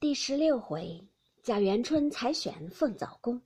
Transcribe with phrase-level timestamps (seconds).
[0.00, 1.06] 第十六回，
[1.42, 3.42] 贾元春采选凤藻宫，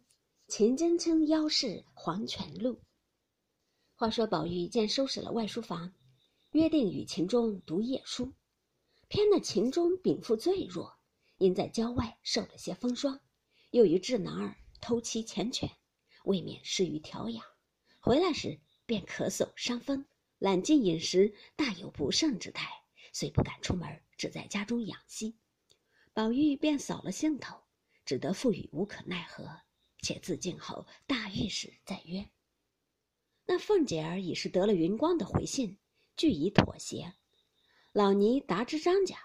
[0.46, 2.80] 秦真卿邀试黄泉路。
[3.96, 5.92] 话说宝玉见收拾了外书房，
[6.52, 8.32] 约定与秦钟读夜书。
[9.08, 10.96] 偏那秦钟禀赋最弱，
[11.38, 13.18] 因在郊外受了些风霜，
[13.72, 15.68] 又与智囊儿偷妻缱绻，
[16.22, 17.44] 未免失于调养。
[17.98, 20.06] 回来时便咳嗽伤风，
[20.38, 22.70] 懒进饮食，大有不胜之态，
[23.12, 25.36] 遂不敢出门，只在家中养息。
[26.14, 27.56] 宝玉便扫了兴头，
[28.04, 29.50] 只得赋予无可奈何，
[30.00, 32.30] 且自尽后大御时再约。
[33.46, 35.76] 那凤姐儿已是得了云光的回信，
[36.16, 37.14] 俱已妥协。
[37.90, 39.18] 老尼达知张家，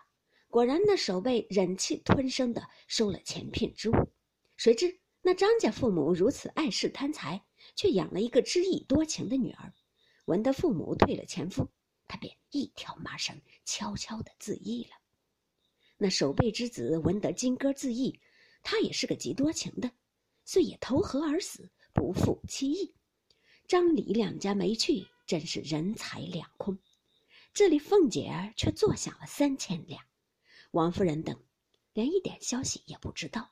[0.48, 4.12] 果然那守备忍气吞声的收了前聘之物。
[4.58, 7.46] 谁知那张家父母如此爱世贪财，
[7.76, 9.76] 却养了一个知意多情的女儿。
[10.26, 11.70] 闻得父母退了前夫，
[12.08, 14.99] 他便一条麻绳，悄悄的自缢了。
[16.02, 18.18] 那守备之子闻得金戈自缢，
[18.64, 19.92] 他也是个极多情的，
[20.46, 22.96] 遂也投河而死，不负妻意。
[23.68, 26.80] 张李两家没去，真是人财两空。
[27.54, 30.02] 这里凤姐儿却坐享了三千两，
[30.72, 31.38] 王夫人等
[31.92, 33.52] 连一点消息也不知道。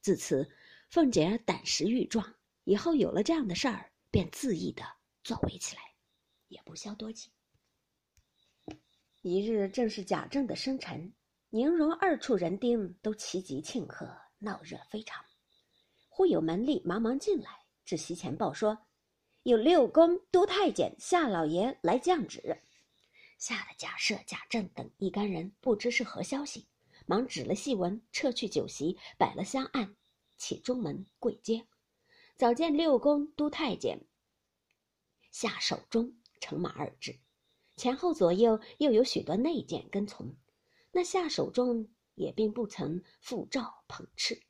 [0.00, 0.48] 自此，
[0.90, 4.84] 凤姐儿胆识愈壮，以后有了这样的事儿，便恣意的
[5.24, 5.82] 作为起来，
[6.46, 7.30] 也不消多计。
[9.22, 11.12] 一日正是贾政的生辰。
[11.56, 15.24] 宁荣二处人丁都齐集庆贺，闹热非常。
[16.08, 18.76] 忽有门吏忙忙进来，至席前报说，
[19.44, 22.60] 有六宫都太监夏老爷来降旨。
[23.38, 26.66] 吓得贾赦、贾政等一干人不知是何消息，
[27.06, 29.94] 忙指了戏文，撤去酒席，摆了香案，
[30.36, 31.64] 起中门跪接。
[32.36, 34.00] 早见六宫都太监
[35.30, 37.20] 夏守忠乘马而至，
[37.76, 40.34] 前后左右又有许多内监跟从。
[40.96, 44.40] 那夏守忠也并不曾复诏捧斥，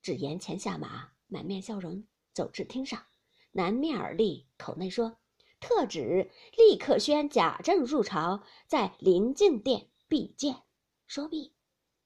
[0.00, 3.04] 只言前下马，满面笑容走至厅上，
[3.50, 5.18] 南面而立，口内说
[5.60, 10.62] ：“特旨立刻宣贾政入朝，在临静殿必见。”
[11.06, 11.54] 说毕，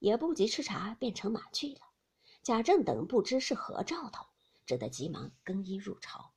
[0.00, 1.80] 也不及吃茶，便乘马去了。
[2.42, 4.26] 贾政等不知是何兆头，
[4.66, 6.34] 只得急忙更衣入朝。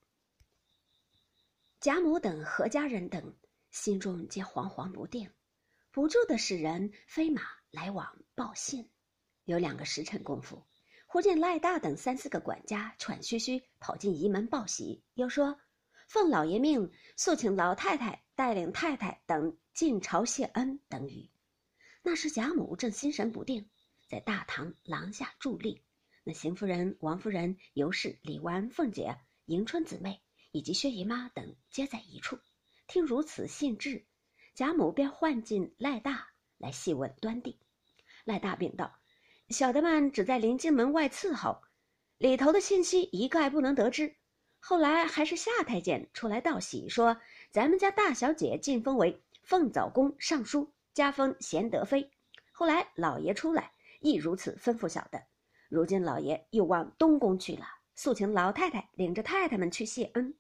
[1.79, 3.35] 贾母等何家人等
[3.71, 5.31] 心中皆惶惶不定。
[5.99, 8.89] 不住的使人飞马来往报信，
[9.43, 10.65] 有两个时辰功夫，
[11.05, 15.59] 忽见赖大等三四个管家喘吁吁跑进仪门报喜，又说
[16.07, 21.29] ：“奉老爷命，速请老太太带领太太等进朝谢恩。”等语。
[22.01, 23.69] 那时贾母正心神不定，
[24.07, 25.83] 在大堂廊下伫立，
[26.23, 29.17] 那邢夫人、王夫人、尤氏、李纨、凤姐、
[29.47, 30.23] 迎春姊妹
[30.53, 32.39] 以及薛姨妈等皆在一处，
[32.87, 34.05] 听如此信致。
[34.59, 36.27] 贾母便唤进赖大
[36.57, 37.57] 来细问端地，
[38.25, 38.99] 赖大禀道
[39.47, 41.61] ：“小的们只在临京门外伺候，
[42.17, 44.17] 里头的信息一概不能得知。
[44.59, 52.11] 后来还是夏太监出来道喜，说咱们家大小姐晋封为凤藻宫尚书，加封贤德妃。
[52.51, 53.71] 后来老爷出来
[54.01, 55.23] 亦如此吩咐小的。
[55.69, 57.65] 如今老爷又往东宫去了，
[57.95, 60.37] 速请老太太领着太太们去谢恩。”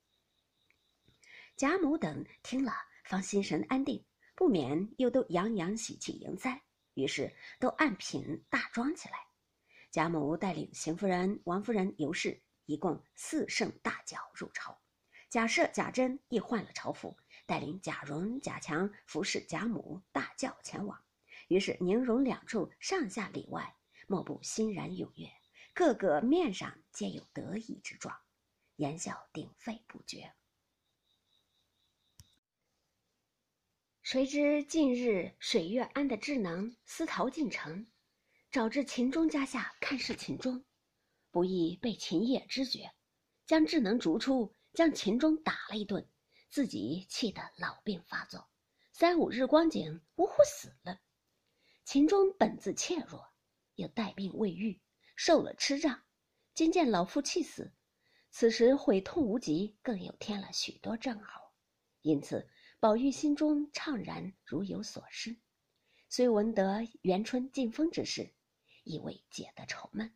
[1.55, 2.73] 贾母等听了，
[3.05, 4.03] 方心神安定。
[4.39, 6.61] 不免又都洋洋喜气迎灾，
[6.93, 9.17] 于是都按品大装起来。
[9.91, 14.79] 贾母带领邢夫人、王夫人、尤氏，一共四圣大轿入朝。
[15.29, 20.97] 贾赦、贾珍亦换了朝服，带领贾蓉、贾强服侍贾母大轿前往。
[21.49, 23.75] 于是宁荣两处上下里外，
[24.07, 25.29] 莫不欣然踊跃，
[25.73, 28.17] 个个面上皆有得意之状，
[28.77, 30.33] 言笑鼎沸不绝。
[34.11, 37.85] 谁知近日水月庵的智囊私逃进城，
[38.49, 40.65] 找至秦钟家下看视秦钟，
[41.29, 42.91] 不意被秦业知觉，
[43.45, 46.09] 将智能逐出，将秦钟打了一顿，
[46.49, 48.49] 自己气得老病发作，
[48.93, 50.99] 三五日光景，呜呼死了。
[51.85, 53.23] 秦钟本自怯弱，
[53.75, 54.81] 又带病未愈，
[55.15, 56.01] 受了痴障，
[56.55, 57.71] 今见老父气死，
[58.31, 61.51] 此时悔痛无极，更有添了许多症候，
[62.01, 62.49] 因此。
[62.81, 65.35] 宝玉心中怅然，如有所失。
[66.07, 68.33] 虽闻得元春进封之事，
[68.85, 70.09] 亦未解得愁闷。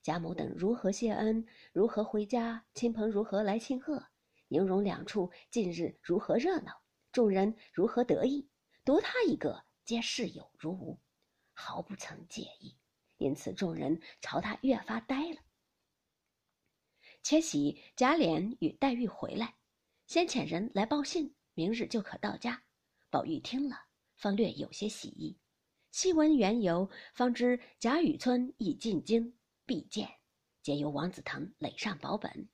[0.00, 4.06] 贾母等如何谢恩，如何回家，亲朋如何来庆贺，
[4.48, 6.80] 宁荣两处近日如何热闹，
[7.12, 8.48] 众人如何得意，
[8.82, 10.98] 独他一个皆视有如无，
[11.52, 12.78] 毫不曾介意。
[13.18, 15.36] 因此众人朝他越发呆了。
[17.22, 19.56] 且喜贾琏与黛玉回来，
[20.06, 21.34] 先遣人来报信。
[21.54, 22.62] 明日就可到家，
[23.10, 23.76] 宝玉听了，
[24.16, 25.38] 方略有些喜意。
[25.90, 29.36] 细闻缘由，方知贾雨村已进京
[29.66, 30.08] 必见，
[30.62, 32.48] 皆由王子腾垒上保本，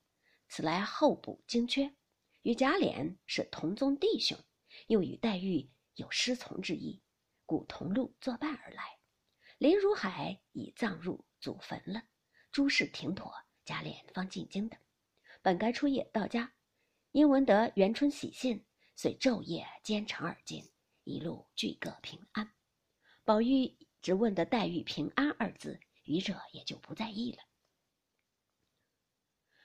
[0.49, 1.93] 此来候补京缺，
[2.41, 4.37] 与贾琏是同宗弟兄，
[4.87, 7.01] 又与黛玉有师从之意，
[7.45, 8.83] 故同路作伴而来。
[9.59, 12.03] 林如海已葬入祖坟了，
[12.51, 13.33] 诸事停妥，
[13.63, 14.77] 贾琏方进京的。
[15.41, 16.53] 本该初夜到家，
[17.11, 18.65] 因闻得元春喜信，
[18.97, 20.67] 遂昼夜兼程而进，
[21.03, 22.51] 一路俱各平安。
[23.23, 27.37] 宝玉只问得黛玉平安二字，余者也就不在意了。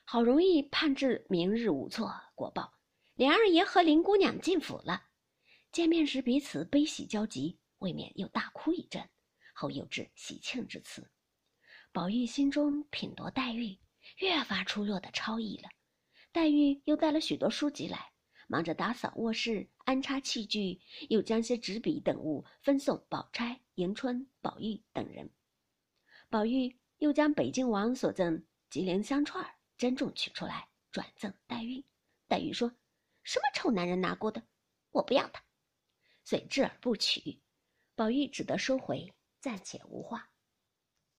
[0.05, 2.75] 好容易盼至明日无错，果报
[3.17, 5.08] 琏二爷和林姑娘进府了。
[5.73, 9.08] 见面时彼此悲喜交集，未免又大哭一阵，
[9.55, 11.11] 后又至喜庆之词。
[11.90, 13.78] 宝玉心中品夺黛玉，
[14.19, 15.70] 越发出落的超逸了。
[16.32, 18.12] 黛玉又带了许多书籍来。
[18.52, 20.78] 忙着打扫卧室、安插器具，
[21.08, 25.31] 又将些纸笔等物分送宝钗、迎春、宝玉等人。
[26.28, 31.82] 宝玉又将北京王所赠吉林香串珍重取出来，转赠黛玉。
[32.28, 32.70] 黛玉说
[33.25, 34.43] ：“什么臭男人拿过的，
[34.90, 35.43] 我不要它。”
[36.22, 37.40] 遂置而不取。
[37.94, 40.31] 宝玉只得收回，暂且无话。